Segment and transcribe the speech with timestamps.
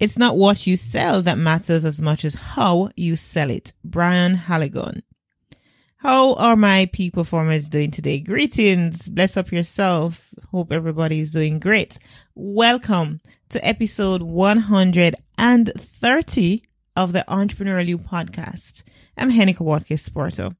[0.00, 3.72] It's not what you sell that matters as much as how you sell it.
[3.82, 5.02] Brian Halligan.
[5.96, 8.20] How are my peak performers doing today?
[8.20, 9.08] Greetings.
[9.08, 10.32] Bless up yourself.
[10.52, 11.98] Hope everybody is doing great.
[12.36, 16.62] Welcome to episode 130
[16.94, 18.84] of the Entrepreneurial You podcast.
[19.16, 20.50] I'm Heneka Watkis Porter.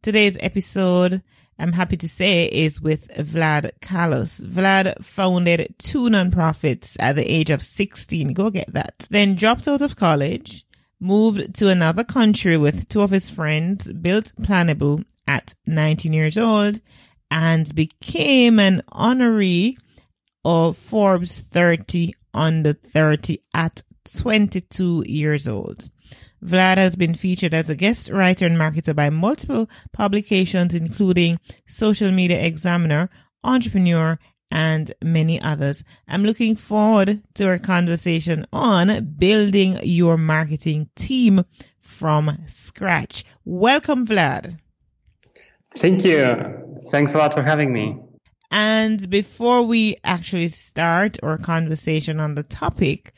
[0.00, 1.22] Today's episode
[1.58, 4.44] I'm happy to say is with Vlad Calus.
[4.44, 8.32] Vlad founded two nonprofits at the age of 16.
[8.34, 9.06] Go get that.
[9.10, 10.66] Then dropped out of college,
[11.00, 16.80] moved to another country with two of his friends, built Planable at 19 years old,
[17.30, 19.76] and became an honoree
[20.44, 23.82] of Forbes 30 under 30 at
[24.18, 25.90] 22 years old.
[26.46, 32.12] Vlad has been featured as a guest writer and marketer by multiple publications, including Social
[32.12, 33.10] Media Examiner,
[33.42, 34.16] Entrepreneur,
[34.50, 35.82] and many others.
[36.06, 41.44] I'm looking forward to our conversation on building your marketing team
[41.80, 43.24] from scratch.
[43.44, 44.56] Welcome, Vlad.
[45.76, 46.76] Thank you.
[46.90, 47.98] Thanks a lot for having me.
[48.52, 53.12] And before we actually start our conversation on the topic,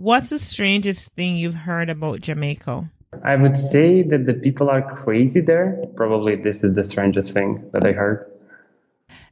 [0.00, 2.90] What's the strangest thing you've heard about Jamaica?
[3.22, 5.84] I would say that the people are crazy there.
[5.94, 8.24] Probably this is the strangest thing that I heard.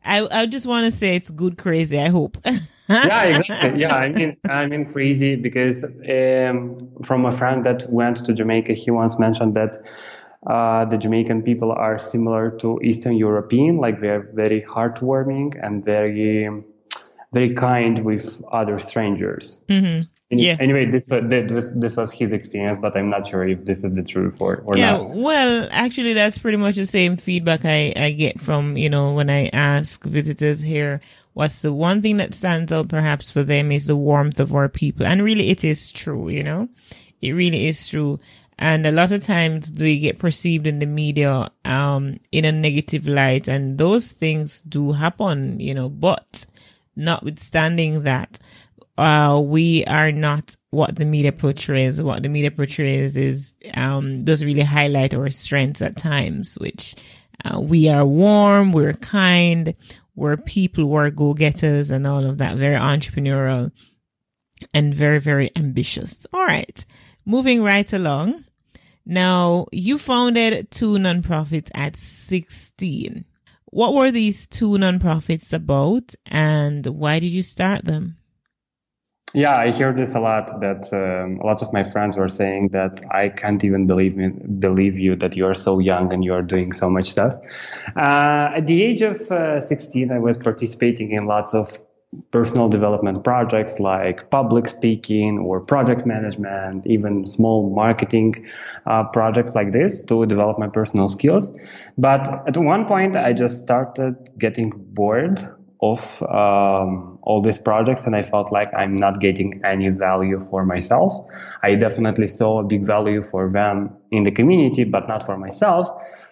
[0.05, 1.98] I, I just want to say it's good crazy.
[1.98, 2.36] I hope.
[2.86, 3.80] yeah, exactly.
[3.80, 8.74] Yeah, I mean, I mean crazy because um, from a friend that went to Jamaica,
[8.74, 9.79] he once mentioned that
[10.46, 16.46] uh, the Jamaican people are similar to Eastern European, like they're very heartwarming and very,
[17.33, 19.64] very kind with other strangers.
[19.67, 20.00] Mm-hmm
[20.30, 20.56] yeah.
[20.61, 23.94] Anyway, this was, this this was his experience, but I'm not sure if this is
[23.94, 25.11] the truth or, or yeah, not.
[25.11, 29.30] Well, actually, that's pretty much the same feedback I, I get from, you know, when
[29.30, 31.00] I ask visitors here,
[31.33, 34.68] what's the one thing that stands out perhaps for them is the warmth of our
[34.68, 35.06] people.
[35.06, 36.68] And really, it is true, you know,
[37.22, 38.20] it really is true.
[38.58, 43.06] And a lot of times we get perceived in the media, um, in a negative
[43.06, 46.44] light and those things do happen, you know, but
[46.96, 48.40] notwithstanding that,
[48.98, 52.03] uh, we are not what the media portrays.
[52.03, 56.97] What the media portrays is, um, does really highlight our strengths at times, which,
[57.45, 59.75] uh, we are warm, we're kind,
[60.17, 63.70] we're people, we're go-getters and all of that, very entrepreneurial
[64.75, 66.27] and very, very ambitious.
[66.33, 66.85] All right.
[67.25, 68.45] Moving right along.
[69.07, 73.25] Now, you founded two nonprofits at 16.
[73.67, 78.17] What were these two nonprofits about and why did you start them?
[79.34, 80.61] Yeah, I hear this a lot.
[80.61, 84.98] That um, lots of my friends were saying that I can't even believe me, believe
[84.98, 87.34] you that you are so young and you are doing so much stuff.
[87.94, 91.68] Uh, at the age of uh, 16, I was participating in lots of
[92.30, 98.33] personal development projects like public speaking or project management, even small marketing
[98.86, 101.58] uh, projects like this to develop my personal skills.
[101.98, 105.38] But at one point, I just started getting bored
[105.80, 110.64] of um, all these projects and I felt like I'm not getting any value for
[110.64, 111.12] myself.
[111.62, 115.88] I definitely saw a big value for them in the community, but not for myself.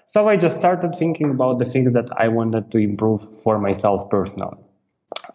[0.06, 4.08] So I just started thinking about the things that I wanted to improve for myself
[4.08, 4.58] personally.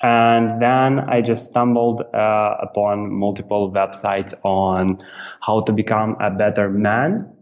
[0.01, 4.99] And then I just stumbled uh, upon multiple websites on
[5.41, 7.37] how to become a better man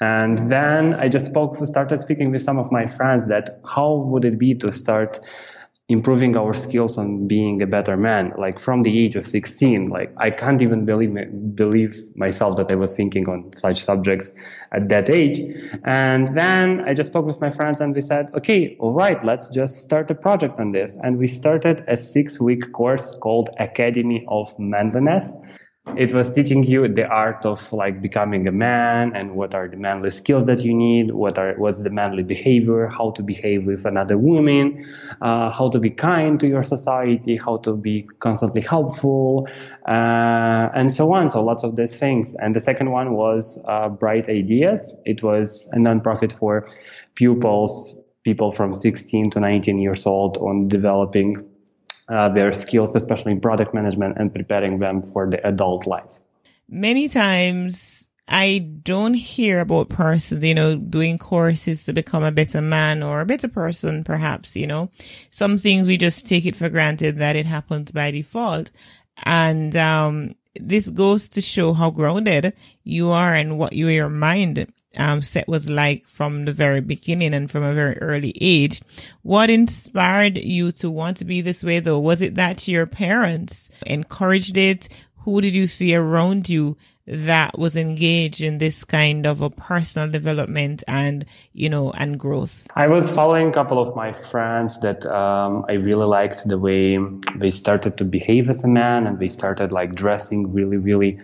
[0.00, 4.24] and then I just spoke, started speaking with some of my friends that how would
[4.24, 5.18] it be to start
[5.88, 8.34] improving our skills on being a better man.
[8.36, 11.12] Like from the age of 16 like i can't even believe
[11.54, 14.34] believe myself that i was thinking on such subjects
[14.70, 15.40] at that age.
[15.84, 19.48] And then i just spoke with my friends and we said okay all right let's
[19.48, 20.96] just start a project on this.
[21.02, 25.32] And we started a six week course called academy of manliness
[25.96, 29.76] it was teaching you the art of like becoming a man and what are the
[29.76, 33.86] manly skills that you need what are what's the manly behavior how to behave with
[33.86, 34.84] another woman
[35.20, 39.46] uh, how to be kind to your society how to be constantly helpful
[39.88, 41.28] uh, and so on.
[41.28, 42.34] So lots of these things.
[42.34, 44.98] And the second one was uh, bright ideas.
[45.04, 46.64] It was a nonprofit for
[47.14, 51.36] pupils people from 16 to 19 years old on developing
[52.08, 56.20] uh, their skills, especially in product management and preparing them for the adult life.
[56.68, 62.60] Many times I don't hear about persons, you know, doing courses to become a better
[62.60, 64.90] man or a better person, perhaps, you know.
[65.30, 68.70] Some things we just take it for granted that it happens by default.
[69.24, 72.54] And, um, this goes to show how grounded
[72.84, 77.50] you are and what your mind um, set was like from the very beginning and
[77.50, 78.80] from a very early age.
[79.22, 82.00] What inspired you to want to be this way though?
[82.00, 84.88] Was it that your parents encouraged it?
[85.24, 86.76] Who did you see around you
[87.08, 92.68] that was engaged in this kind of a personal development and you know and growth.
[92.76, 96.98] I was following a couple of my friends that um, i really liked the way
[97.36, 101.18] they started to behave as a man and they started like dressing really really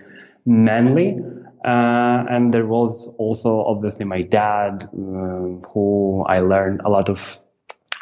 [0.46, 1.16] manly.
[1.64, 7.40] Uh, and there was also obviously my dad uh, who i learned a lot of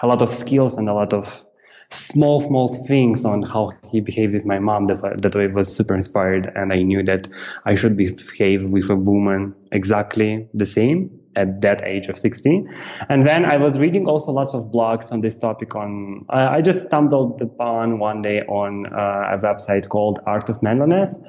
[0.02, 1.44] a lot of skills and a lot of
[1.92, 5.94] small, small things on how he behaved with my mom that, that I was super
[5.94, 6.50] inspired.
[6.54, 7.28] And I knew that
[7.64, 12.68] I should behave with a woman exactly the same at that age of 16.
[13.08, 16.60] And then I was reading also lots of blogs on this topic on, uh, I
[16.60, 21.20] just stumbled upon one day on uh, a website called Art of Manliness.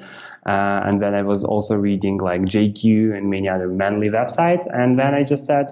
[0.46, 4.66] Uh, and then I was also reading like GQ and many other manly websites.
[4.70, 5.68] And then I just said,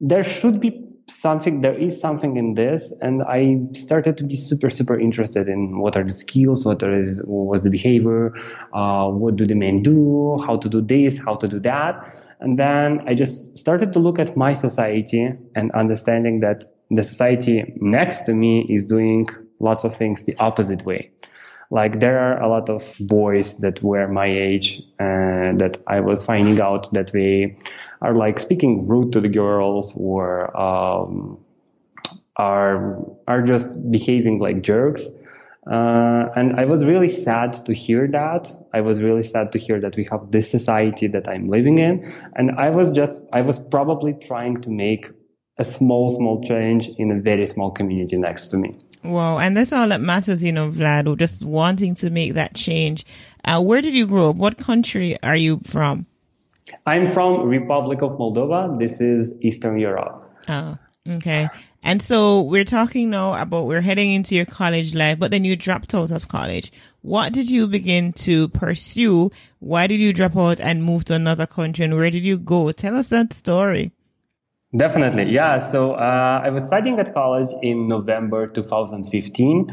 [0.00, 4.70] there should be something there is something in this and i started to be super
[4.70, 8.34] super interested in what are the skills what are what was the behavior
[8.72, 12.04] uh, what do the men do how to do this how to do that.
[12.40, 17.74] And then i just started to look at my society and understanding that the society
[17.76, 19.26] next to me is doing
[19.58, 21.10] lots of things the opposite way
[21.70, 26.24] like there are a lot of boys that were my age uh, that I was
[26.24, 27.56] finding out that they
[28.02, 31.38] are like speaking rude to the girls or um,
[32.36, 35.10] are are just behaving like jerks.
[35.70, 38.50] Uh, and I was really sad to hear that.
[38.72, 42.10] I was really sad to hear that we have this society that I'm living in.
[42.34, 45.10] And I was just, I was probably trying to make
[45.60, 48.72] a small, small change in a very small community next to me.
[49.04, 49.38] Wow.
[49.38, 53.04] And that's all that matters, you know, Vlad, or just wanting to make that change.
[53.44, 54.36] Uh, where did you grow up?
[54.36, 56.06] What country are you from?
[56.86, 58.78] I'm from Republic of Moldova.
[58.78, 60.30] This is Eastern Europe.
[60.48, 61.48] Oh, okay.
[61.82, 65.56] And so we're talking now about we're heading into your college life, but then you
[65.56, 66.72] dropped out of college.
[67.02, 69.30] What did you begin to pursue?
[69.58, 71.84] Why did you drop out and move to another country?
[71.84, 72.72] And where did you go?
[72.72, 73.92] Tell us that story.
[74.76, 75.58] Definitely, yeah.
[75.58, 79.66] So uh, I was studying at college in November 2015,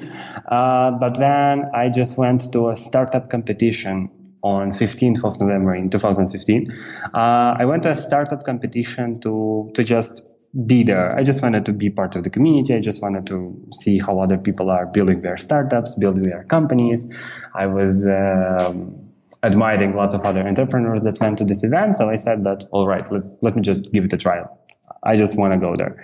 [0.49, 4.09] uh, but then I just went to a startup competition
[4.41, 6.71] on 15th of November in 2015.
[7.13, 7.17] Uh,
[7.59, 10.35] I went to a startup competition to to just
[10.65, 11.15] be there.
[11.15, 12.73] I just wanted to be part of the community.
[12.73, 17.15] I just wanted to see how other people are building their startups, building their companies.
[17.53, 18.07] I was.
[18.07, 19.03] Um,
[19.43, 21.95] admiring lots of other entrepreneurs that went to this event.
[21.95, 24.56] So I said that, all right, let, let me just give it a trial.
[25.03, 26.01] I just want to go there.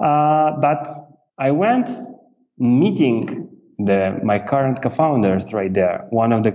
[0.00, 0.86] Uh, but
[1.38, 1.90] I went
[2.58, 3.48] meeting
[3.78, 6.06] the my current co-founders right there.
[6.10, 6.52] One of the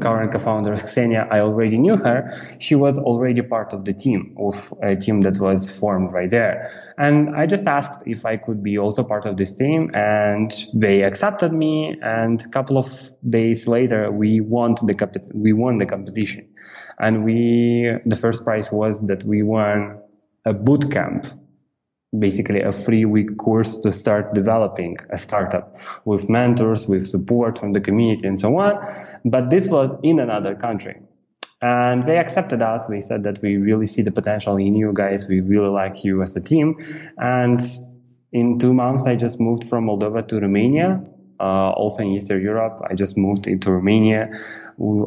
[0.00, 2.30] current co-founders, Xenia, I already knew her.
[2.58, 6.70] She was already part of the team of a team that was formed right there.
[6.96, 11.02] And I just asked if I could be also part of this team and they
[11.02, 11.98] accepted me.
[12.00, 12.88] And a couple of
[13.24, 16.48] days later, we won the, we won the competition.
[16.98, 20.00] And we, the first prize was that we won
[20.44, 21.26] a boot camp,
[22.16, 27.72] basically a free week course to start developing a startup with mentors, with support from
[27.72, 28.74] the community and so on.
[29.24, 31.00] But this was in another country.
[31.60, 32.86] And they accepted us.
[32.86, 35.28] They said that we really see the potential in you guys.
[35.28, 36.76] We really like you as a team.
[37.16, 37.58] And
[38.32, 41.02] in two months, I just moved from Moldova to Romania
[41.40, 42.80] uh, also in Eastern Europe.
[42.88, 44.30] I just moved into Romania.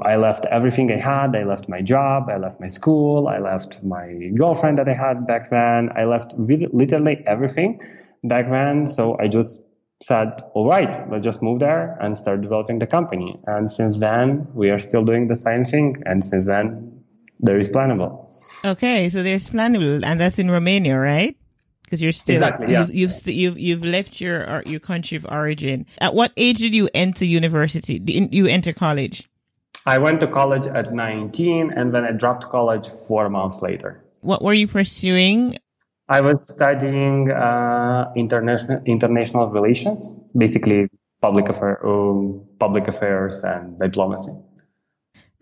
[0.04, 1.36] I left everything I had.
[1.36, 2.30] I left my job.
[2.30, 3.28] I left my school.
[3.28, 5.90] I left my girlfriend that I had back then.
[5.96, 7.80] I left really, literally everything
[8.24, 8.88] back then.
[8.88, 9.64] So I just
[10.02, 13.40] said, all right, let's just move there and start developing the company.
[13.46, 15.96] And since then, we are still doing the same thing.
[16.06, 17.04] And since then,
[17.40, 18.30] there is Planable.
[18.64, 21.36] Okay, so there's Planable, and that's in Romania, right?
[21.92, 22.88] Because you're still exactly, yeah.
[22.88, 25.86] you've, you've you've you've left your your country of origin.
[26.00, 28.00] At what age did you enter university?
[28.00, 29.28] Did you enter college?
[29.86, 34.02] I went to college at 19 and then I dropped college four months later.
[34.22, 35.58] What were you pursuing?
[36.08, 40.88] I was studying uh, international international relations, basically
[41.22, 44.32] public affair, um, public affairs and diplomacy.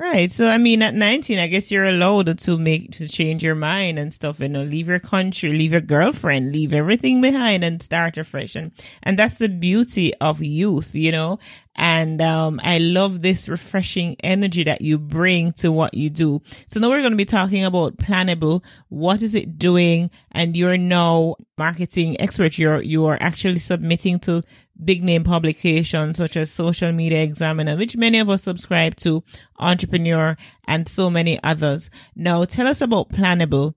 [0.02, 0.32] Right.
[0.32, 4.00] So, I mean, at 19, I guess you're allowed to make, to change your mind
[4.00, 8.16] and stuff, you know, leave your country, leave your girlfriend, leave everything behind and start
[8.16, 8.56] afresh.
[8.56, 11.38] And, and that's the beauty of youth, you know,
[11.76, 16.42] and, um, I love this refreshing energy that you bring to what you do.
[16.68, 18.64] So now we're going to be talking about Planable.
[18.88, 20.12] What is it doing?
[20.32, 22.58] And you're now marketing expert.
[22.58, 24.44] You're, you are actually submitting to
[24.84, 29.24] big name publications such as Social Media Examiner, which many of us subscribe to,
[29.58, 30.36] Entrepreneur,
[30.68, 31.90] and so many others.
[32.16, 33.74] Now, tell us about Planable.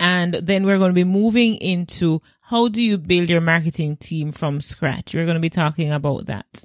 [0.00, 4.32] And then we're going to be moving into how do you build your marketing team
[4.32, 5.14] from scratch?
[5.14, 6.64] We're going to be talking about that.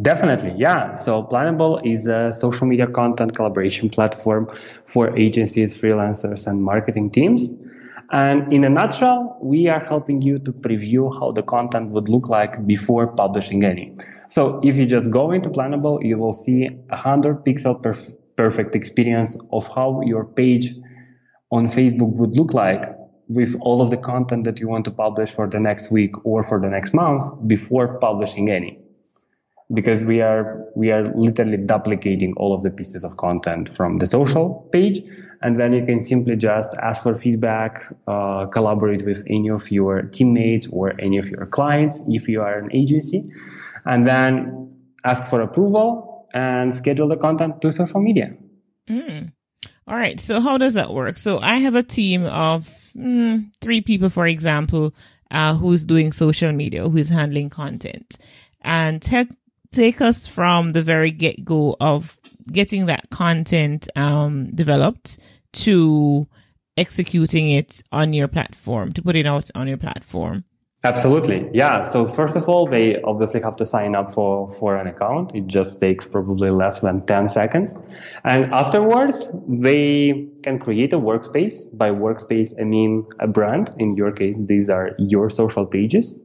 [0.00, 0.94] Definitely, yeah.
[0.94, 4.48] So Planable is a social media content collaboration platform
[4.86, 7.52] for agencies, freelancers, and marketing teams.
[8.12, 12.28] And in a nutshell, we are helping you to preview how the content would look
[12.28, 13.88] like before publishing any.
[14.28, 18.74] So if you just go into Planable, you will see a 100 pixel perf- perfect
[18.74, 20.74] experience of how your page
[21.50, 22.84] on Facebook would look like
[23.28, 26.42] with all of the content that you want to publish for the next week or
[26.42, 28.78] for the next month before publishing any
[29.72, 34.06] because we are we are literally duplicating all of the pieces of content from the
[34.06, 35.00] social page
[35.42, 40.02] and then you can simply just ask for feedback uh, collaborate with any of your
[40.02, 43.30] teammates or any of your clients if you are an agency.
[43.84, 44.70] And then
[45.04, 48.36] ask for approval and schedule the content to social media.
[48.88, 49.32] Mm.
[49.86, 50.18] all right.
[50.18, 51.16] So how does that work?
[51.16, 54.94] So i have a team of mm, three people for example
[55.30, 58.18] uh, who's doing social media who's handling content.
[58.60, 59.26] And tech
[59.72, 62.18] take us from the very get go of
[62.50, 65.18] getting that content um, developed
[65.52, 66.26] to
[66.76, 70.44] executing it on your platform, to put it out on your platform?
[70.84, 71.48] Absolutely.
[71.52, 71.82] Yeah.
[71.82, 75.32] So first of all, they obviously have to sign up for, for an account.
[75.32, 77.76] It just takes probably less than 10 seconds.
[78.24, 81.66] And afterwards, they can create a workspace.
[81.72, 83.70] By workspace, I mean a brand.
[83.78, 86.18] In your case, these are your social pages.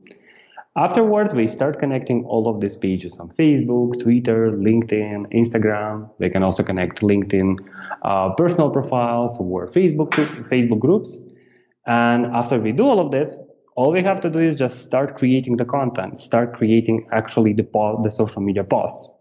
[0.78, 6.08] Afterwards, we start connecting all of these pages on Facebook, Twitter, LinkedIn, Instagram.
[6.20, 7.58] They can also connect LinkedIn
[8.04, 10.12] uh, personal profiles or Facebook
[10.52, 11.20] Facebook groups.
[11.88, 13.40] And after we do all of this,
[13.76, 17.66] all we have to do is just start creating the content, start creating actually the
[18.04, 19.12] the social media posts.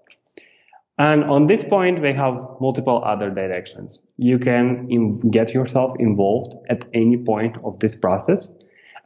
[0.99, 4.03] And on this point, we have multiple other directions.
[4.19, 4.89] You can
[5.31, 8.53] get yourself involved at any point of this process.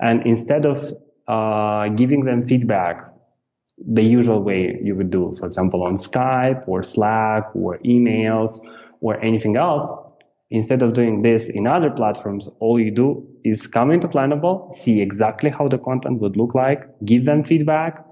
[0.01, 0.95] And instead of
[1.31, 2.97] uh, giving them feedback
[3.99, 8.61] the usual way you would do, for example, on Skype or Slack or emails
[9.01, 9.87] or anything else.
[10.51, 13.09] Instead of doing this in other platforms, all you do
[13.45, 18.05] is come into Planable, see exactly how the content would look like, give them feedback,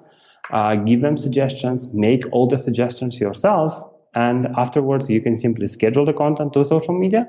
[0.52, 3.72] uh, give them suggestions, make all the suggestions yourself,
[4.14, 7.26] and afterwards you can simply schedule the content to social media,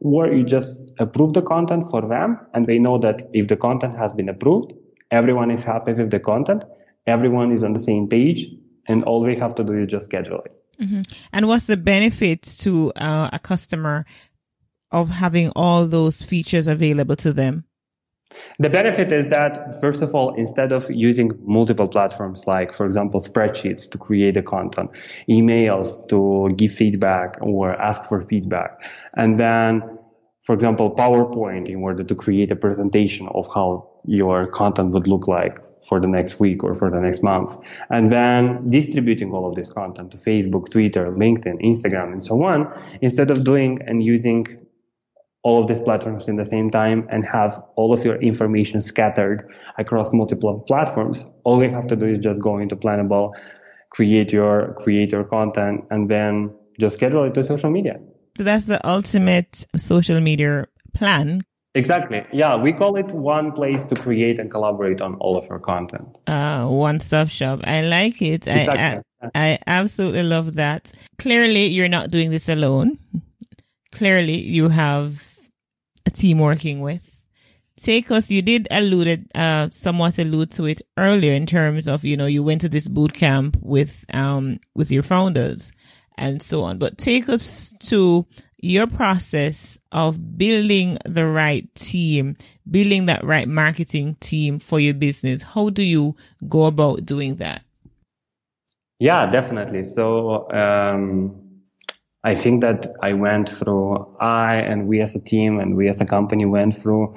[0.00, 3.94] or you just approve the content for them, and they know that if the content
[3.94, 4.72] has been approved,
[5.10, 6.64] everyone is happy with the content,
[7.06, 8.46] everyone is on the same page,
[8.86, 10.56] and all we have to do is just schedule it.
[10.80, 11.00] Mm-hmm.
[11.32, 14.06] And what's the benefit to uh, a customer
[14.90, 17.64] of having all those features available to them?
[18.60, 23.20] The benefit is that, first of all, instead of using multiple platforms like, for example,
[23.20, 24.92] spreadsheets to create the content,
[25.28, 28.78] emails to give feedback or ask for feedback,
[29.14, 29.97] and then
[30.48, 35.28] for example, PowerPoint in order to create a presentation of how your content would look
[35.28, 37.58] like for the next week or for the next month.
[37.90, 42.72] And then distributing all of this content to Facebook, Twitter, LinkedIn, Instagram, and so on,
[43.02, 44.42] instead of doing and using
[45.42, 49.42] all of these platforms in the same time and have all of your information scattered
[49.76, 51.26] across multiple platforms.
[51.44, 53.34] All you have to do is just go into Planable,
[53.90, 58.00] create your, create your content, and then just schedule it to social media.
[58.38, 61.42] So that's the ultimate social media plan.
[61.74, 62.24] Exactly.
[62.32, 66.16] Yeah, we call it one place to create and collaborate on all of our content.
[66.28, 67.60] Uh, one stop shop.
[67.64, 68.46] I like it.
[68.46, 69.02] Exactly.
[69.20, 70.92] I, I, I absolutely love that.
[71.18, 72.98] Clearly, you're not doing this alone.
[73.90, 75.20] Clearly, you have
[76.06, 77.24] a team working with.
[77.76, 82.16] Take us, you did allude, uh, somewhat allude to it earlier in terms of, you
[82.16, 85.72] know, you went to this boot camp with, um, with your founders
[86.18, 86.78] and so on.
[86.78, 88.26] But take us to
[88.60, 92.36] your process of building the right team,
[92.68, 95.42] building that right marketing team for your business.
[95.42, 96.16] How do you
[96.48, 97.62] go about doing that?
[98.98, 99.84] Yeah, definitely.
[99.84, 101.44] So, um,
[102.24, 106.00] I think that I went through, I and we as a team and we as
[106.00, 107.14] a company went through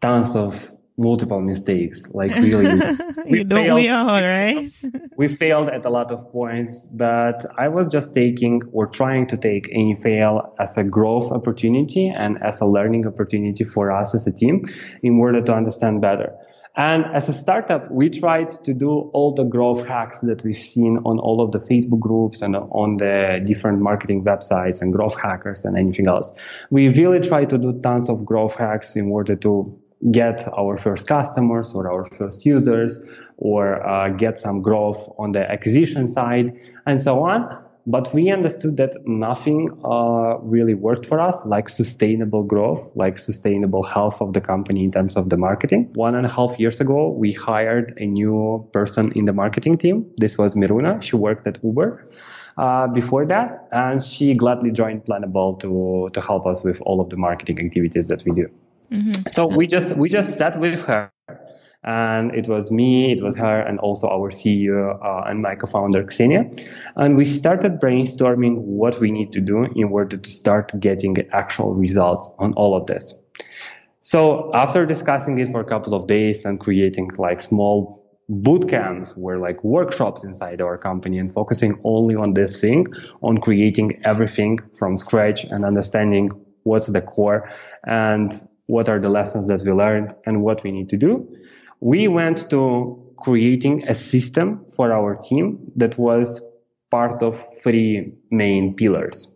[0.00, 0.70] tons of
[1.00, 2.10] multiple mistakes.
[2.12, 2.78] Like really,
[3.26, 4.70] we don't failed, we all, right?
[5.16, 9.36] we failed at a lot of points, but I was just taking or trying to
[9.36, 14.26] take any fail as a growth opportunity and as a learning opportunity for us as
[14.26, 14.64] a team
[15.02, 16.36] in order to understand better.
[16.76, 20.98] And as a startup, we tried to do all the growth hacks that we've seen
[20.98, 25.64] on all of the Facebook groups and on the different marketing websites and growth hackers
[25.64, 26.32] and anything else.
[26.70, 29.80] We really tried to do tons of growth hacks in order to
[30.10, 33.00] get our first customers or our first users
[33.36, 37.64] or uh, get some growth on the acquisition side and so on.
[37.86, 43.82] But we understood that nothing uh, really worked for us, like sustainable growth, like sustainable
[43.82, 45.90] health of the company in terms of the marketing.
[45.94, 50.10] One and a half years ago, we hired a new person in the marketing team.
[50.18, 51.02] This was Miruna.
[51.02, 52.04] She worked at Uber.
[52.58, 57.08] Uh, before that, and she gladly joined Planable to to help us with all of
[57.08, 58.50] the marketing activities that we do.
[58.92, 59.28] Mm-hmm.
[59.28, 61.12] So we just we just sat with her,
[61.84, 66.08] and it was me, it was her, and also our CEO uh, and my co-founder
[66.10, 66.50] Xenia,
[66.96, 71.74] and we started brainstorming what we need to do in order to start getting actual
[71.74, 73.14] results on all of this.
[74.02, 79.16] So after discussing it for a couple of days and creating like small boot camps
[79.16, 82.86] were like workshops inside our company and focusing only on this thing,
[83.22, 86.28] on creating everything from scratch and understanding
[86.62, 87.50] what's the core
[87.84, 88.32] and
[88.70, 91.36] what are the lessons that we learned and what we need to do.
[91.80, 96.42] We went to creating a system for our team that was
[96.90, 99.34] part of three main pillars.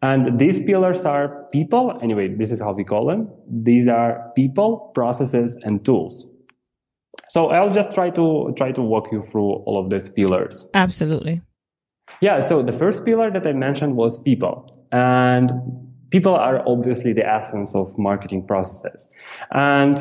[0.00, 1.98] And these pillars are people.
[2.00, 3.30] Anyway, this is how we call them.
[3.50, 6.28] These are people, processes, and tools.
[7.28, 10.68] So I'll just try to try to walk you through all of these pillars.
[10.72, 11.42] Absolutely.
[12.20, 12.40] Yeah.
[12.40, 14.70] So the first pillar that I mentioned was people.
[14.92, 15.50] And
[16.10, 19.08] people are obviously the essence of marketing processes.
[19.50, 19.96] And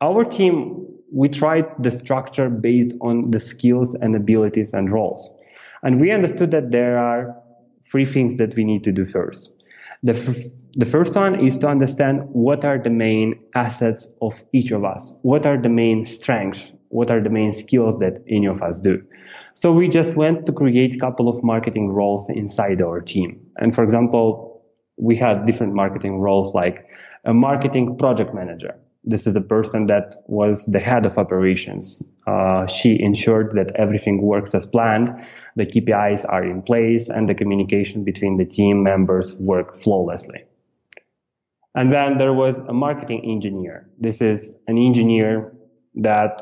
[0.00, 5.34] our team, we tried the structure based on the skills and abilities and roles.
[5.82, 7.36] And we understood that there are
[7.90, 9.52] three things that we need to do first.
[10.02, 14.70] The, f- the first one is to understand what are the main assets of each
[14.70, 15.16] of us.
[15.22, 16.72] What are the main strengths?
[16.88, 19.04] What are the main skills that any of us do?
[19.54, 23.46] So we just went to create a couple of marketing roles inside our team.
[23.56, 24.53] And for example,
[24.96, 26.88] we had different marketing roles like
[27.24, 28.76] a marketing project manager.
[29.02, 32.02] This is a person that was the head of operations.
[32.26, 35.10] Uh, she ensured that everything works as planned,
[35.56, 40.44] the KPIs are in place, and the communication between the team members work flawlessly.
[41.74, 43.88] And then there was a marketing engineer.
[43.98, 45.52] This is an engineer
[45.96, 46.40] that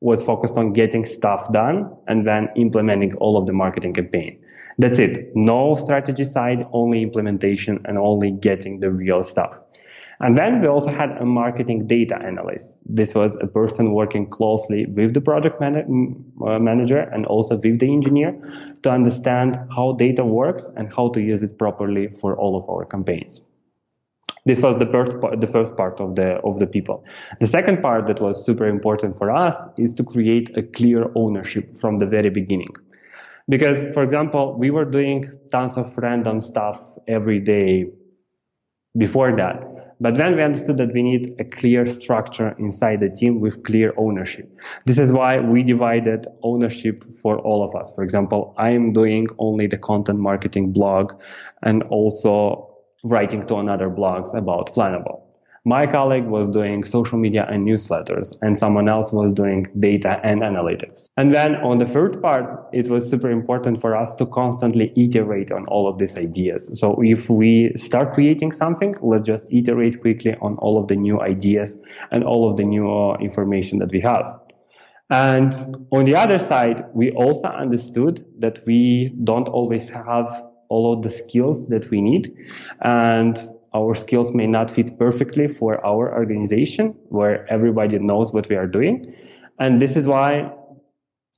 [0.00, 4.38] was focused on getting stuff done and then implementing all of the marketing campaign.
[4.78, 5.32] That's it.
[5.34, 9.58] No strategy side, only implementation and only getting the real stuff.
[10.20, 12.76] And then we also had a marketing data analyst.
[12.86, 17.80] This was a person working closely with the project man- uh, manager and also with
[17.80, 18.34] the engineer
[18.82, 22.86] to understand how data works and how to use it properly for all of our
[22.86, 23.45] campaigns.
[24.46, 27.04] This was the first part, the first part of the of the people.
[27.40, 31.76] The second part that was super important for us is to create a clear ownership
[31.76, 32.74] from the very beginning.
[33.48, 37.90] Because, for example, we were doing tons of random stuff every day
[38.96, 39.96] before that.
[40.00, 43.94] But then we understood that we need a clear structure inside the team with clear
[43.96, 44.50] ownership.
[44.84, 47.94] This is why we divided ownership for all of us.
[47.94, 51.14] For example, I am doing only the content marketing blog
[51.62, 52.75] and also
[53.08, 55.22] writing to another blogs about Planable.
[55.64, 60.42] My colleague was doing social media and newsletters, and someone else was doing data and
[60.42, 61.08] analytics.
[61.16, 65.50] And then on the third part, it was super important for us to constantly iterate
[65.52, 66.78] on all of these ideas.
[66.78, 71.20] So if we start creating something, let's just iterate quickly on all of the new
[71.20, 74.38] ideas and all of the new uh, information that we have.
[75.10, 75.52] And
[75.90, 80.30] on the other side, we also understood that we don't always have
[80.68, 82.34] all of the skills that we need.
[82.80, 83.36] And
[83.74, 88.66] our skills may not fit perfectly for our organization where everybody knows what we are
[88.66, 89.04] doing.
[89.58, 90.52] And this is why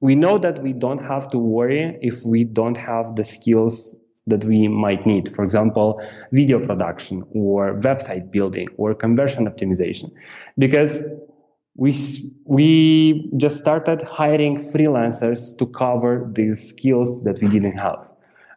[0.01, 3.97] we know that we don't have to worry if we don't have the skills
[4.29, 5.35] that we might need.
[5.35, 6.01] For example,
[6.33, 10.12] video production or website building or conversion optimization.
[10.57, 11.03] Because
[11.75, 11.95] we,
[12.45, 18.11] we just started hiring freelancers to cover these skills that we didn't have.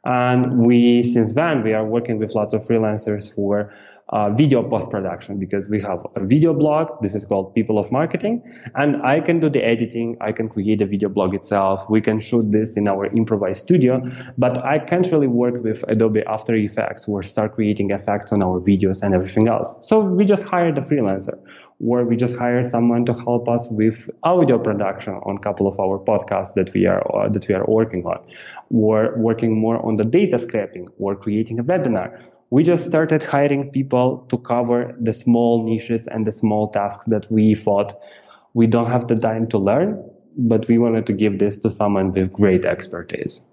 [0.04, 3.72] And we, since then, we are working with lots of freelancers for
[4.10, 7.02] uh, video post production because we have a video blog.
[7.02, 8.44] This is called People of Marketing.
[8.76, 10.18] And I can do the editing.
[10.20, 11.90] I can create a video blog itself.
[11.90, 14.02] We can shoot this in our improvised studio,
[14.38, 18.60] but I can't really work with Adobe After Effects or start creating effects on our
[18.60, 19.78] videos and everything else.
[19.82, 21.40] So we just hired a freelancer.
[21.84, 25.80] Or we just hire someone to help us with audio production on a couple of
[25.80, 28.20] our podcasts that we are uh, that we are working on,
[28.70, 32.22] or working more on the data scraping, or creating a webinar.
[32.50, 37.28] We just started hiring people to cover the small niches and the small tasks that
[37.32, 37.96] we thought
[38.54, 40.04] we don't have the time to learn,
[40.38, 43.46] but we wanted to give this to someone with great expertise.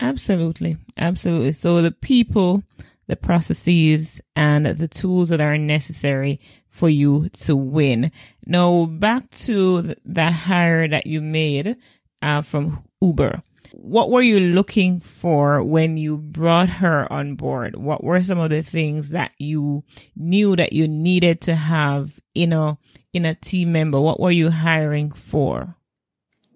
[0.00, 0.76] Absolutely.
[0.96, 1.52] Absolutely.
[1.52, 2.64] So the people,
[3.06, 8.10] the processes and the tools that are necessary for you to win.
[8.46, 11.76] Now back to the hire that you made
[12.22, 13.42] uh, from Uber.
[13.72, 17.76] What were you looking for when you brought her on board?
[17.76, 19.84] What were some of the things that you
[20.16, 22.78] knew that you needed to have in a
[23.12, 24.00] in a team member?
[24.00, 25.76] What were you hiring for?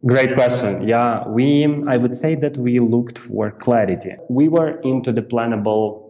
[0.06, 0.87] Great question.
[0.87, 4.14] Yeah, we, I would say that we looked for clarity.
[4.28, 6.08] We were into the plannable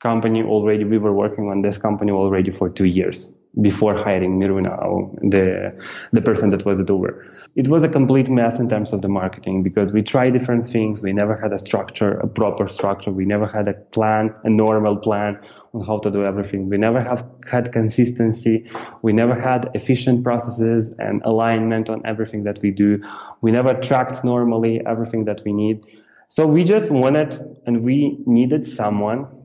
[0.00, 0.84] company already.
[0.84, 5.84] We were working on this company already for two years before hiring Miruna, uh, the,
[6.12, 7.26] the person that was at Uber.
[7.56, 11.02] It was a complete mess in terms of the marketing because we tried different things.
[11.02, 13.10] We never had a structure, a proper structure.
[13.10, 15.40] We never had a plan, a normal plan
[15.74, 16.68] on how to do everything.
[16.68, 18.70] We never have had consistency.
[19.02, 23.02] We never had efficient processes and alignment on everything that we do.
[23.40, 25.84] We never tracked normally everything that we need.
[26.28, 27.34] So we just wanted
[27.66, 29.39] and we needed someone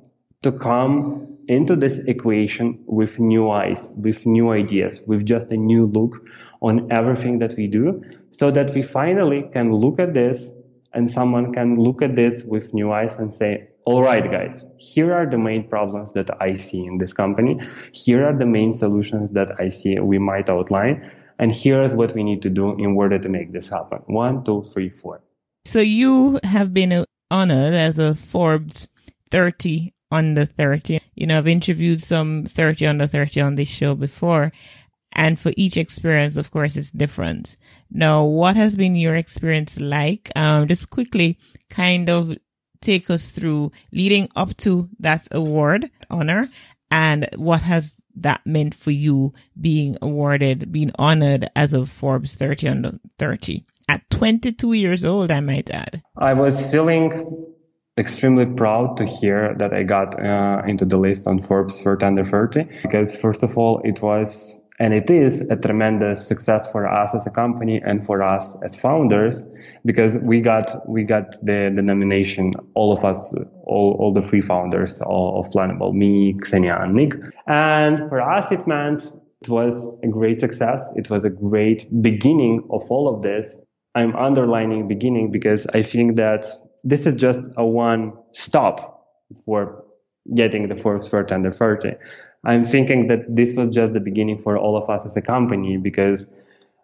[0.45, 5.87] to come into this equation with new eyes, with new ideas, with just a new
[5.87, 6.23] look
[6.61, 10.51] on everything that we do so that we finally can look at this
[10.93, 15.13] and someone can look at this with new eyes and say, all right, guys, here
[15.15, 17.59] are the main problems that I see in this company.
[17.91, 21.11] Here are the main solutions that I see we might outline.
[21.39, 24.03] And here's what we need to do in order to make this happen.
[24.05, 25.23] One, two, three, four.
[25.65, 28.87] So you have been honored as a Forbes
[29.31, 30.99] 30 under 30.
[31.15, 34.51] You know, I've interviewed some 30 under 30 on this show before.
[35.13, 37.55] And for each experience, of course, it's different.
[37.89, 40.29] Now, what has been your experience like?
[40.35, 41.37] Um, just quickly
[41.69, 42.35] kind of
[42.81, 46.45] take us through leading up to that award honor
[46.91, 52.67] and what has that meant for you being awarded, being honored as a Forbes 30
[52.67, 56.01] under 30 at 22 years old, I might add.
[56.17, 57.11] I was feeling
[57.97, 62.23] extremely proud to hear that I got uh, into the list on Forbes 30 under
[62.25, 67.15] 30 because first of all, it was and it is a tremendous success for us
[67.15, 69.45] as a company and for us as founders
[69.85, 74.41] because we got we got the, the nomination all of us all, all the three
[74.41, 77.13] founders of Planable me Xenia and Nick.
[77.47, 79.03] And for us it meant
[79.41, 80.91] it was a great success.
[80.95, 83.61] It was a great beginning of all of this.
[83.93, 86.45] I'm underlining beginning because I think that
[86.85, 89.07] this is just a one stop
[89.43, 89.83] for
[90.33, 91.95] getting the Forbes 30 under 30.
[92.45, 95.77] I'm thinking that this was just the beginning for all of us as a company
[95.77, 96.31] because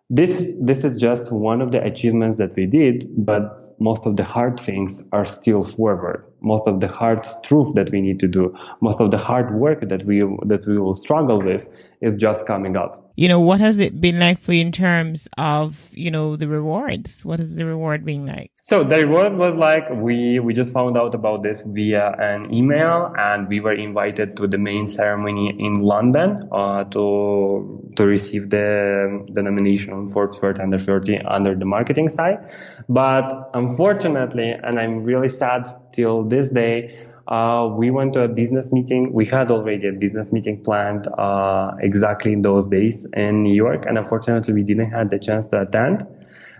[0.09, 4.23] this this is just one of the achievements that we did, but most of the
[4.23, 6.25] hard things are still forward.
[6.41, 9.87] Most of the hard truth that we need to do, most of the hard work
[9.89, 11.69] that we that we will struggle with
[12.01, 13.11] is just coming up.
[13.15, 16.47] You know, what has it been like for you in terms of, you know, the
[16.47, 17.23] rewards?
[17.23, 18.51] What has the reward been like?
[18.63, 23.13] So the reward was like we we just found out about this via an email
[23.17, 29.25] and we were invited to the main ceremony in London uh, to to receive the
[29.33, 32.51] the nomination on Forbes 30 under 30 under the marketing side.
[32.87, 38.73] But unfortunately, and I'm really sad till this day, uh, we went to a business
[38.73, 39.13] meeting.
[39.13, 43.85] We had already a business meeting planned uh, exactly in those days in New York,
[43.85, 46.03] and unfortunately, we didn't have the chance to attend.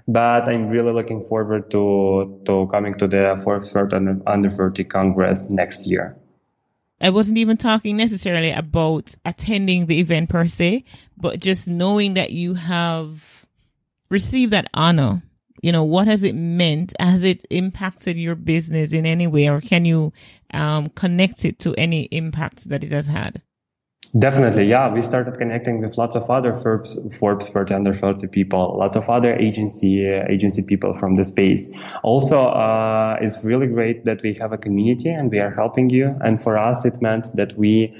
[0.07, 5.49] But I'm really looking forward to to coming to the Forbes under, under 30 Congress
[5.49, 6.17] next year.
[7.01, 10.83] I wasn't even talking necessarily about attending the event per se,
[11.17, 13.47] but just knowing that you have
[14.09, 15.23] received that honor
[15.61, 16.93] you know, what has it meant?
[16.99, 20.13] Has it impacted your business in any way or can you
[20.53, 23.41] um, connect it to any impact that it has had?
[24.19, 24.91] Definitely, yeah.
[24.93, 29.09] We started connecting with lots of other Forbes, Forbes 30 under 30 people, lots of
[29.09, 31.71] other agency uh, agency people from the space.
[32.03, 36.13] Also, uh, it's really great that we have a community and we are helping you.
[36.19, 37.97] And for us, it meant that we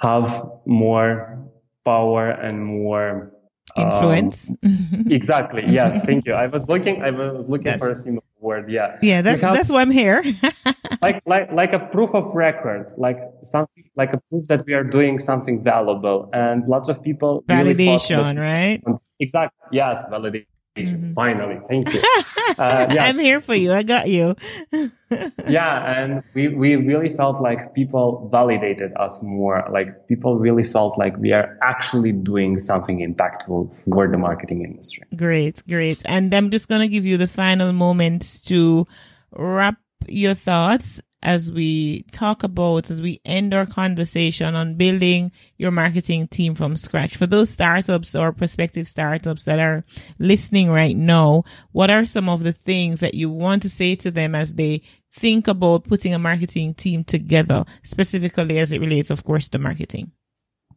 [0.00, 1.38] have more
[1.84, 3.30] power and more
[3.76, 4.50] influence.
[4.50, 5.64] Um, exactly.
[5.66, 6.04] Yes.
[6.04, 6.34] Thank you.
[6.34, 7.02] I was looking.
[7.02, 7.78] I was looking yes.
[7.78, 8.70] for a single word.
[8.70, 8.96] Yeah.
[9.02, 9.22] Yeah.
[9.22, 10.22] that's, that's why I'm here.
[11.02, 14.84] like like like a proof of record, like something like a proof that we are
[14.84, 18.82] doing something valuable, and lots of people validation, really right?
[19.20, 19.58] Exactly.
[19.72, 20.46] Yes, validation.
[20.76, 21.12] Mm-hmm.
[21.12, 22.02] Finally, thank you.
[22.58, 23.04] Uh, yeah.
[23.04, 23.72] I'm here for you.
[23.72, 24.34] I got you.
[25.48, 29.66] yeah, and we we really felt like people validated us more.
[29.72, 35.04] Like people really felt like we are actually doing something impactful for the marketing industry.
[35.16, 36.02] Great, great.
[36.04, 38.86] And I'm just gonna give you the final moments to
[39.32, 45.70] wrap your thoughts as we talk about, as we end our conversation on building your
[45.70, 47.16] marketing team from scratch.
[47.16, 49.84] For those startups or prospective startups that are
[50.18, 54.10] listening right now, what are some of the things that you want to say to
[54.10, 59.24] them as they think about putting a marketing team together, specifically as it relates, of
[59.24, 60.12] course, to marketing?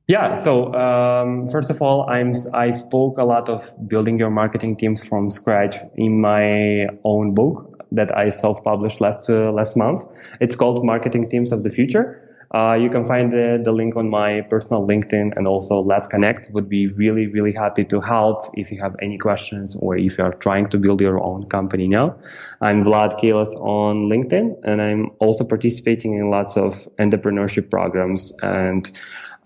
[0.07, 0.33] Yeah.
[0.33, 5.07] So um, first of all, I'm I spoke a lot of building your marketing teams
[5.07, 10.05] from scratch in my own book that I self-published last uh, last month.
[10.39, 12.29] It's called Marketing Teams of the Future.
[12.53, 16.51] Uh, you can find the, the link on my personal LinkedIn and also Let's Connect.
[16.51, 20.23] Would be really, really happy to help if you have any questions or if you
[20.23, 22.17] are trying to build your own company now.
[22.61, 28.85] I'm Vlad Calus on LinkedIn and I'm also participating in lots of entrepreneurship programs and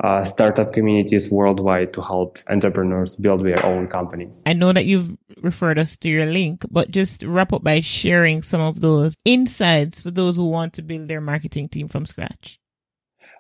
[0.03, 4.43] uh, startup communities worldwide to help entrepreneurs build their own companies.
[4.45, 8.41] I know that you've referred us to your link, but just wrap up by sharing
[8.41, 12.59] some of those insights for those who want to build their marketing team from scratch.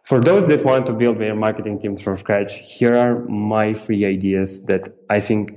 [0.03, 4.05] For those that want to build their marketing teams from scratch, here are my three
[4.05, 5.51] ideas that I think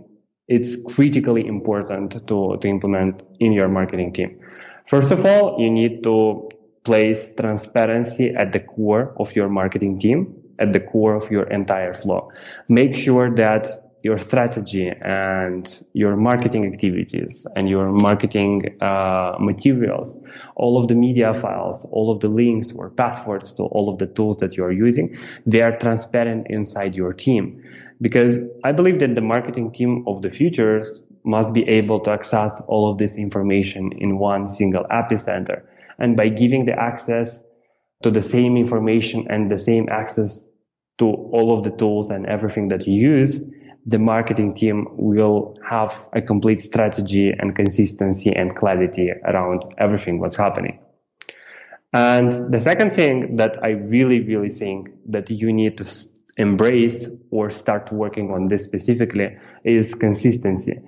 [0.48, 4.40] it's critically important to, to implement in your marketing team.
[4.86, 6.48] First of all, you need to
[6.82, 11.92] place transparency at the core of your marketing team at the core of your entire
[11.92, 12.30] flow.
[12.68, 13.66] Make sure that
[14.02, 20.18] your strategy and your marketing activities and your marketing uh, materials,
[20.56, 24.06] all of the media files, all of the links or passwords to all of the
[24.06, 27.62] tools that you are using, they are transparent inside your team.
[28.00, 30.82] Because I believe that the marketing team of the future
[31.22, 35.64] must be able to access all of this information in one single epicenter.
[35.98, 37.44] And by giving the access
[38.02, 40.46] to the same information and the same access
[41.00, 43.44] to all of the tools and everything that you use,
[43.86, 50.36] the marketing team will have a complete strategy and consistency and clarity around everything what's
[50.36, 50.78] happening.
[51.92, 55.86] And the second thing that I really, really think that you need to
[56.36, 60.80] embrace or start working on this specifically is consistency.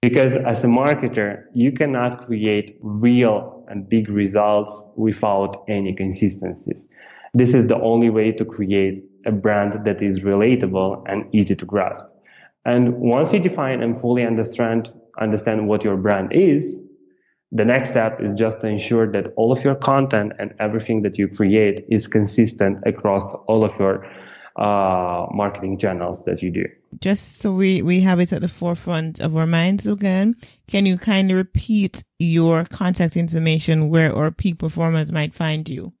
[0.00, 6.88] Because as a marketer, you cannot create real and big results without any consistencies.
[7.34, 11.64] This is the only way to create a brand that is relatable and easy to
[11.64, 12.06] grasp.
[12.64, 16.80] And once you define and fully understand, understand what your brand is,
[17.52, 21.18] the next step is just to ensure that all of your content and everything that
[21.18, 24.04] you create is consistent across all of your
[24.56, 26.64] uh, marketing channels that you do.
[27.00, 30.36] Just so we, we have it at the forefront of our minds again,
[30.68, 35.92] can you kindly repeat your contact information where our peak performers might find you?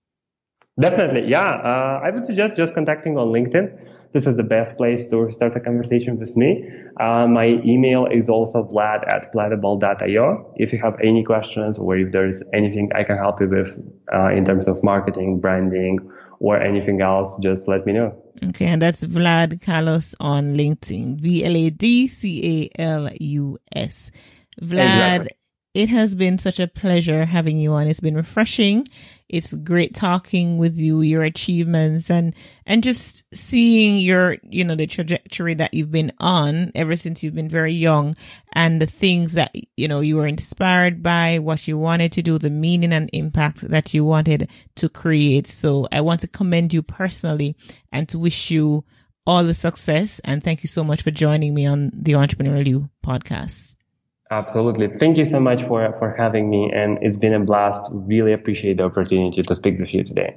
[0.78, 1.44] Definitely, yeah.
[1.44, 4.10] Uh, I would suggest just contacting on LinkedIn.
[4.10, 6.68] This is the best place to start a conversation with me.
[6.98, 10.54] Uh, my email is also vlad at planable.io.
[10.56, 13.78] If you have any questions or if there's anything I can help you with
[14.12, 15.98] uh, in terms of marketing, branding,
[16.40, 18.20] or anything else, just let me know.
[18.48, 21.20] Okay, and that's Vlad Calus on LinkedIn.
[21.20, 24.10] V L A D C A L U S.
[24.60, 25.20] Vlad.
[25.20, 25.28] Exactly
[25.74, 27.88] it has been such a pleasure having you on.
[27.88, 28.86] It's been refreshing.
[29.28, 32.34] It's great talking with you, your achievements and,
[32.66, 37.34] and just seeing your, you know, the trajectory that you've been on ever since you've
[37.34, 38.14] been very young
[38.52, 42.38] and the things that, you know, you were inspired by, what you wanted to do,
[42.38, 45.46] the meaning and impact that you wanted to create.
[45.46, 47.56] So I want to commend you personally
[47.90, 48.84] and to wish you
[49.26, 50.20] all the success.
[50.20, 53.76] And thank you so much for joining me on the Entrepreneurial You podcast.
[54.34, 54.88] Absolutely.
[54.88, 56.72] Thank you so much for, for having me.
[56.72, 57.92] And it's been a blast.
[57.94, 60.36] Really appreciate the opportunity to speak with you today.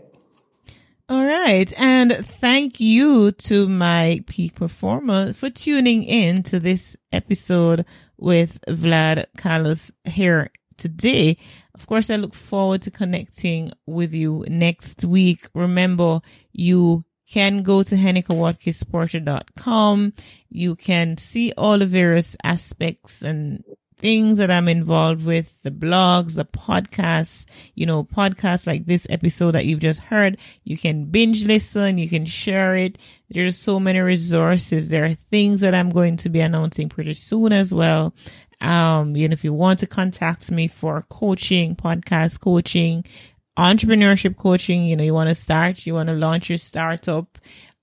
[1.10, 1.74] All right.
[1.80, 9.26] And thank you to my peak performer for tuning in to this episode with Vlad
[9.36, 11.40] Calus here today.
[11.74, 15.50] Of course, I look forward to connecting with you next week.
[15.56, 16.20] Remember,
[16.52, 20.14] you can go to henekawatkisporter.com.
[20.50, 23.64] You can see all the various aspects and
[23.98, 29.52] things that I'm involved with, the blogs, the podcasts, you know, podcasts like this episode
[29.52, 30.38] that you've just heard.
[30.64, 31.98] You can binge listen.
[31.98, 32.98] You can share it.
[33.30, 34.90] There's so many resources.
[34.90, 38.14] There are things that I'm going to be announcing pretty soon as well.
[38.62, 43.04] Um, you know, if you want to contact me for coaching, podcast coaching,
[43.58, 47.38] entrepreneurship coaching, you know, you want to start, you want to launch your startup,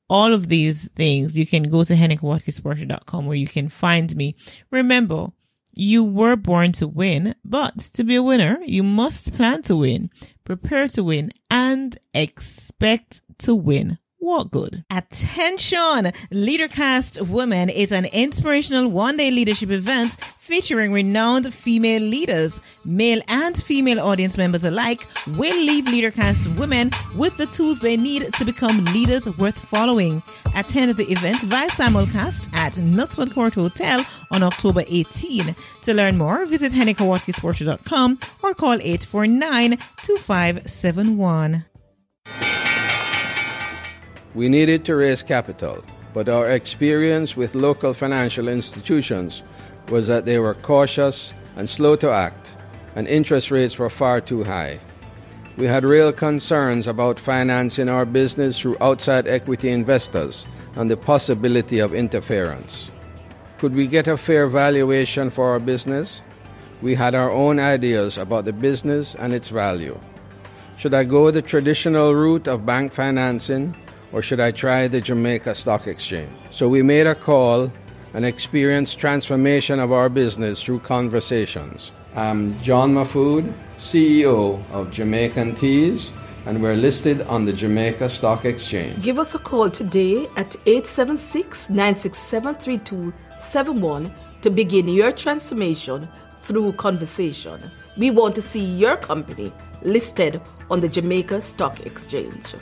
[0.08, 4.34] all of these things, you can go to henekawatkisporter.com where you can find me.
[4.70, 5.28] Remember,
[5.76, 10.10] You were born to win, but to be a winner, you must plan to win,
[10.44, 13.98] prepare to win, and expect to win.
[14.24, 14.82] What good?
[14.90, 16.10] Attention!
[16.32, 22.58] Leadercast Women is an inspirational one day leadership event featuring renowned female leaders.
[22.86, 25.06] Male and female audience members alike
[25.36, 30.22] will leave Leadercast Women with the tools they need to become leaders worth following.
[30.56, 35.54] Attend the event via simulcast at Knutsford Court Hotel on October 18.
[35.82, 41.66] To learn more, visit HenekaWatkisPorter.com or call 849 2571.
[44.34, 49.44] We needed to raise capital, but our experience with local financial institutions
[49.88, 52.52] was that they were cautious and slow to act,
[52.96, 54.80] and interest rates were far too high.
[55.56, 61.78] We had real concerns about financing our business through outside equity investors and the possibility
[61.78, 62.90] of interference.
[63.58, 66.22] Could we get a fair valuation for our business?
[66.82, 69.98] We had our own ideas about the business and its value.
[70.76, 73.76] Should I go the traditional route of bank financing
[74.14, 76.30] or should I try the Jamaica Stock Exchange?
[76.52, 77.72] So we made a call
[78.14, 81.90] and experienced transformation of our business through conversations.
[82.14, 86.12] I'm John Mahfood, CEO of Jamaican Teas,
[86.46, 89.02] and we're listed on the Jamaica Stock Exchange.
[89.02, 97.68] Give us a call today at 876 967 3271 to begin your transformation through conversation.
[97.96, 102.54] We want to see your company listed on the Jamaica Stock Exchange.